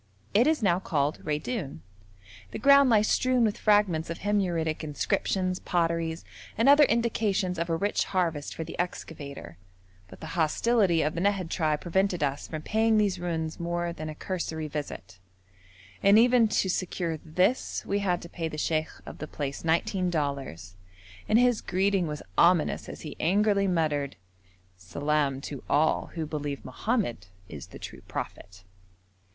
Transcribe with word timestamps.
It 0.33 0.47
is 0.47 0.63
now 0.63 0.79
called 0.79 1.19
Raidoun. 1.23 1.83
The 2.49 2.57
ground 2.57 2.89
lies 2.89 3.07
strewn 3.07 3.43
with 3.43 3.59
fragments 3.59 4.09
of 4.09 4.21
Himyaritic 4.21 4.83
inscriptions, 4.83 5.59
pottery, 5.59 6.17
and 6.57 6.67
other 6.67 6.85
indications 6.85 7.59
of 7.59 7.69
a 7.69 7.75
rich 7.75 8.05
harvest 8.05 8.55
for 8.55 8.63
the 8.63 8.79
excavator, 8.79 9.59
but 10.07 10.19
the 10.19 10.33
hostility 10.33 11.03
of 11.03 11.13
the 11.13 11.21
Nahad 11.21 11.51
tribe 11.51 11.81
prevented 11.81 12.23
us 12.23 12.47
from 12.47 12.63
paying 12.63 12.97
these 12.97 13.19
ruins 13.19 13.59
more 13.59 13.93
than 13.93 14.09
a 14.09 14.15
cursory 14.15 14.67
visit, 14.67 15.19
and 16.01 16.17
even 16.17 16.47
to 16.47 16.67
secure 16.67 17.17
this 17.23 17.85
we 17.85 17.99
had 17.99 18.23
to 18.23 18.27
pay 18.29 18.47
the 18.47 18.57
sheikh 18.57 18.89
of 19.05 19.19
the 19.19 19.27
place 19.27 19.63
nineteen 19.63 20.09
dollars, 20.09 20.77
and 21.29 21.37
his 21.37 21.61
greeting 21.61 22.07
was 22.07 22.23
ominous 22.39 22.89
as 22.89 23.01
he 23.01 23.15
angrily 23.19 23.67
muttered, 23.67 24.15
'Salaam 24.77 25.41
to 25.41 25.63
all 25.69 26.07
who 26.15 26.25
believe 26.25 26.65
Mohammed 26.65 27.27
is 27.47 27.67
the 27.67 27.77
true 27.77 28.01
prophet.' 28.07 28.63